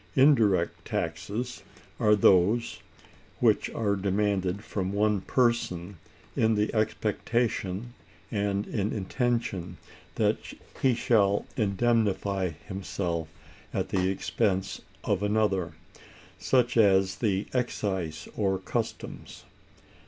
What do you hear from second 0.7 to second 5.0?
taxes are those which are demanded from